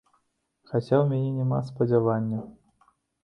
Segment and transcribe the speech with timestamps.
[0.69, 2.43] Хаця ў мяне няма спадзяванняў.